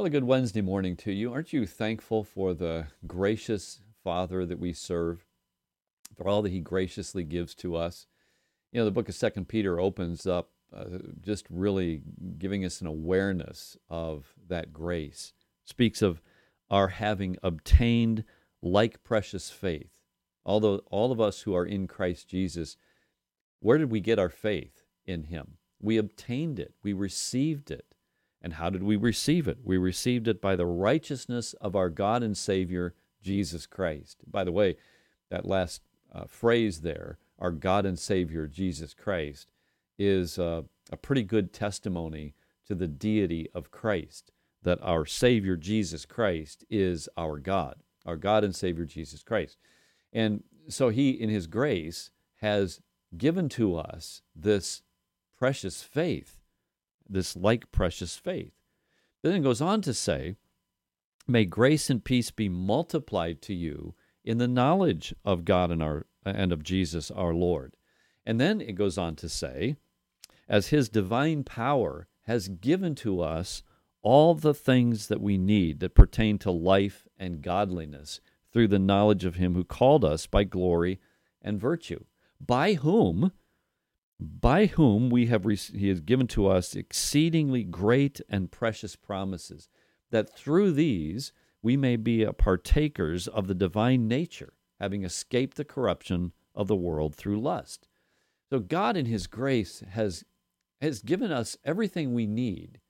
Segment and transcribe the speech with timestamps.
[0.00, 1.30] Well, a good Wednesday morning to you.
[1.30, 5.26] Aren't you thankful for the gracious Father that we serve,
[6.16, 8.06] for all that He graciously gives to us?
[8.72, 10.84] You know, the book of Second Peter opens up uh,
[11.20, 12.02] just really
[12.38, 15.32] giving us an awareness of that grace.
[15.64, 16.22] Speaks of
[16.70, 18.24] our having obtained
[18.62, 20.00] like precious faith.
[20.44, 22.76] Although all of us who are in Christ Jesus,
[23.60, 25.58] where did we get our faith in Him?
[25.80, 26.74] We obtained it.
[26.82, 27.94] We received it.
[28.42, 29.58] And how did we receive it?
[29.64, 34.22] We received it by the righteousness of our God and Savior, Jesus Christ.
[34.26, 34.76] By the way,
[35.30, 39.50] that last uh, phrase there, our God and Savior, Jesus Christ,
[40.00, 42.34] is uh, a pretty good testimony
[42.66, 44.32] to the deity of Christ,
[44.62, 49.58] that our Savior, Jesus Christ, is our God, our God and Savior, Jesus Christ.
[50.12, 52.80] And so He, in His grace, has
[53.16, 54.82] given to us this
[55.38, 56.40] precious faith
[57.10, 58.52] this like precious faith.
[59.22, 60.36] Then it goes on to say,
[61.26, 66.06] May grace and peace be multiplied to you in the knowledge of God and, our,
[66.24, 67.76] and of Jesus our Lord.
[68.24, 69.76] And then it goes on to say,
[70.50, 73.62] As his divine power has given to us
[74.02, 78.20] all the things that we need that pertain to life and godliness
[78.52, 80.98] through the knowledge of him who called us by glory
[81.40, 82.04] and virtue,
[82.40, 83.30] by whom
[84.18, 89.68] by whom we have he has given to us exceedingly great and precious promises
[90.10, 96.32] that through these we may be partakers of the divine nature having escaped the corruption
[96.54, 97.88] of the world through lust.
[98.50, 100.24] So god in his grace has
[100.80, 102.80] has given us everything we need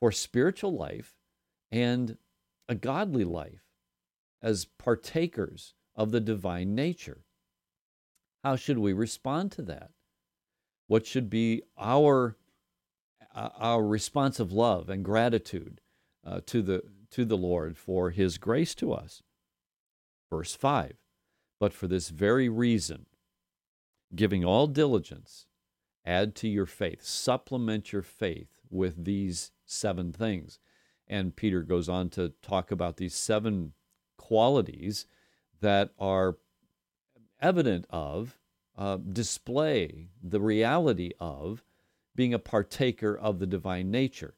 [0.00, 1.14] for spiritual life
[1.70, 2.16] and
[2.68, 3.64] a godly life
[4.42, 7.24] as partakers of the divine nature
[8.42, 9.90] how should we respond to that
[10.86, 12.36] what should be our
[13.34, 15.80] uh, our response of love and gratitude
[16.24, 19.22] uh, to the to the Lord for His grace to us.
[20.30, 20.94] Verse five,
[21.60, 23.06] but for this very reason,
[24.14, 25.46] giving all diligence,
[26.04, 30.58] add to your faith, supplement your faith with these seven things.
[31.06, 33.72] And Peter goes on to talk about these seven
[34.16, 35.06] qualities
[35.60, 36.36] that are
[37.40, 38.38] evident of
[38.76, 41.62] uh, display the reality of
[42.14, 44.34] being a partaker of the divine nature.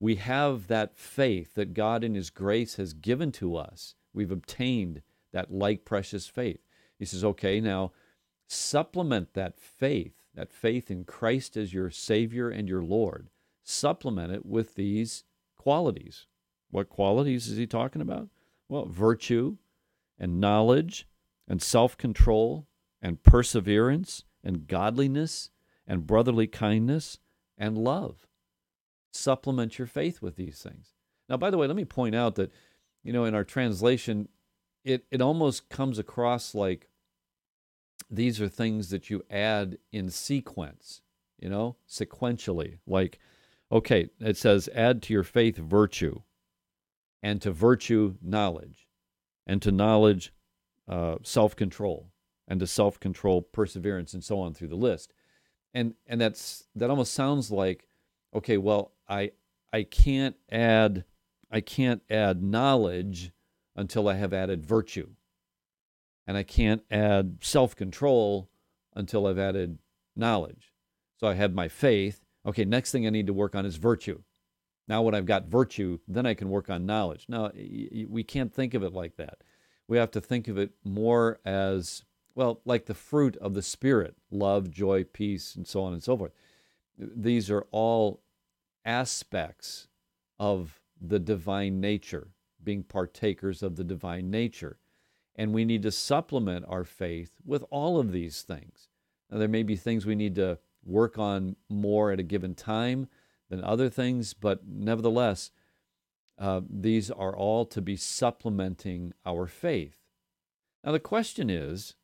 [0.00, 3.94] We have that faith that God in His grace has given to us.
[4.12, 6.60] We've obtained that like precious faith.
[6.98, 7.92] He says, okay, now
[8.46, 13.28] supplement that faith, that faith in Christ as your Savior and your Lord,
[13.62, 15.24] supplement it with these
[15.56, 16.26] qualities.
[16.70, 18.28] What qualities is he talking about?
[18.68, 19.56] Well, virtue
[20.18, 21.06] and knowledge
[21.46, 22.66] and self control
[23.00, 25.50] and perseverance and godliness
[25.86, 27.18] and brotherly kindness
[27.56, 28.26] and love.
[29.12, 30.94] Supplement your faith with these things.
[31.28, 32.52] Now, by the way, let me point out that,
[33.02, 34.28] you know, in our translation,
[34.84, 36.88] it, it almost comes across like
[38.10, 41.00] these are things that you add in sequence,
[41.38, 42.78] you know, sequentially.
[42.86, 43.18] Like,
[43.72, 46.20] okay, it says, add to your faith virtue,
[47.22, 48.86] and to virtue, knowledge,
[49.46, 50.32] and to knowledge,
[50.88, 52.10] uh, self control,
[52.46, 55.12] and to self-control, perseverance, and so on through the list.
[55.72, 57.88] And and that's that almost sounds like,
[58.34, 59.32] okay, well, I
[59.72, 61.04] I can't add
[61.50, 63.32] I can't add knowledge
[63.76, 65.08] until I have added virtue.
[66.26, 68.48] And I can't add self-control
[68.94, 69.78] until I've added
[70.16, 70.72] knowledge.
[71.18, 72.20] So I have my faith.
[72.46, 74.22] Okay, next thing I need to work on is virtue.
[74.86, 77.26] Now, when I've got virtue, then I can work on knowledge.
[77.28, 79.38] Now, we can't think of it like that.
[79.88, 82.04] We have to think of it more as
[82.34, 86.16] well, like the fruit of the Spirit love, joy, peace, and so on and so
[86.16, 86.32] forth.
[86.98, 88.22] These are all
[88.84, 89.88] aspects
[90.38, 92.28] of the divine nature,
[92.62, 94.78] being partakers of the divine nature.
[95.36, 98.88] And we need to supplement our faith with all of these things.
[99.30, 103.08] Now, there may be things we need to work on more at a given time
[103.48, 105.50] than other things, but nevertheless,
[106.38, 109.98] uh, these are all to be supplementing our faith.
[110.84, 111.94] Now, the question is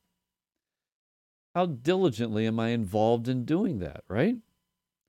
[1.55, 4.37] how diligently am I involved in doing that, right?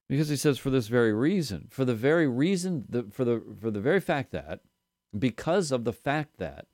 [0.09, 3.71] Because he says for this very reason, for the very reason, the, for the for
[3.71, 4.59] the very fact that,
[5.17, 6.65] because of the fact that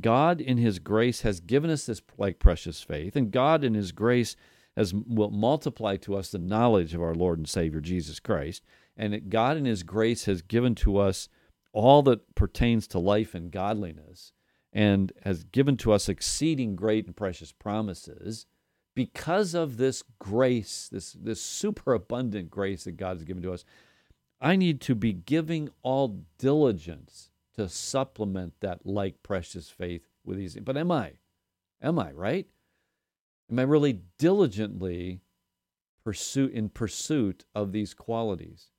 [0.00, 3.92] God in His grace has given us this like precious faith, and God in His
[3.92, 4.36] grace
[4.76, 8.62] has will multiply to us the knowledge of our Lord and Savior Jesus Christ,
[8.96, 11.28] And God, in His grace, has given to us
[11.72, 14.32] all that pertains to life and godliness
[14.72, 18.46] and has given to us exceeding great and precious promises.
[18.94, 23.64] Because of this grace, this, this superabundant grace that God has given to us,
[24.40, 30.56] I need to be giving all diligence to supplement that like precious faith with these.
[30.56, 31.12] But am I?
[31.82, 32.46] Am I, right?
[33.50, 35.20] Am I really diligently
[36.02, 38.70] pursue, in pursuit of these qualities?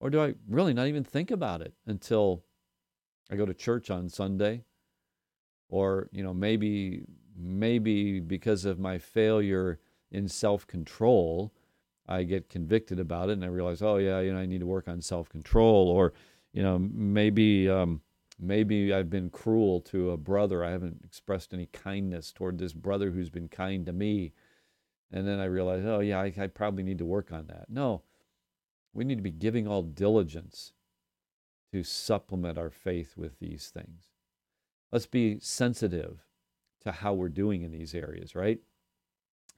[0.00, 2.44] Or do I really not even think about it until
[3.30, 4.64] I go to church on Sunday?
[5.68, 7.04] Or, you know, maybe
[7.36, 9.80] maybe because of my failure
[10.12, 11.52] in self-control,
[12.06, 14.66] I get convicted about it and I realize, oh yeah, you know, I need to
[14.66, 15.88] work on self-control.
[15.88, 16.12] Or,
[16.52, 18.02] you know, maybe um,
[18.38, 20.64] maybe I've been cruel to a brother.
[20.64, 24.32] I haven't expressed any kindness toward this brother who's been kind to me.
[25.12, 27.66] And then I realize, oh, yeah, I, I, probably need to work on that.
[27.68, 28.02] No,
[28.92, 30.72] we need to be giving all diligence
[31.72, 34.10] to supplement our faith with these things.
[34.90, 36.24] Let's be sensitive
[36.82, 38.58] to how we're doing in these areas, right?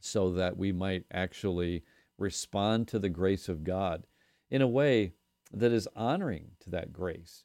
[0.00, 1.84] So that we might actually
[2.18, 4.06] respond to the grace of God
[4.50, 5.12] in a way
[5.52, 7.44] that is honoring to that grace.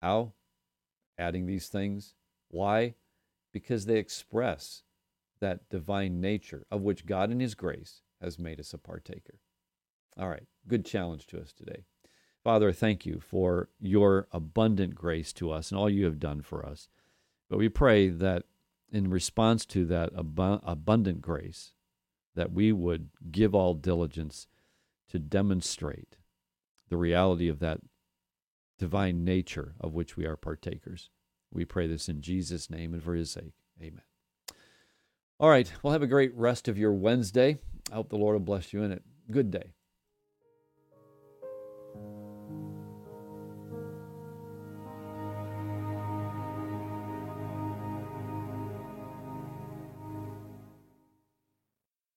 [0.00, 0.32] How?
[1.18, 2.14] Adding these things.
[2.48, 2.94] Why?
[3.52, 4.82] Because they express
[5.40, 9.38] that divine nature of which God in His grace has made us a partaker.
[10.18, 11.84] All right, good challenge to us today.
[12.42, 16.64] Father, thank you for your abundant grace to us and all you have done for
[16.64, 16.88] us.
[17.48, 18.44] But we pray that
[18.90, 21.72] in response to that ab- abundant grace,
[22.34, 24.46] that we would give all diligence
[25.10, 26.16] to demonstrate
[26.88, 27.80] the reality of that
[28.78, 31.10] divine nature of which we are partakers.
[31.52, 33.54] We pray this in Jesus' name and for his sake.
[33.80, 34.02] Amen.
[35.40, 35.70] All right.
[35.82, 37.58] Well, have a great rest of your Wednesday.
[37.90, 39.02] I hope the Lord will bless you in it.
[39.30, 39.72] Good day.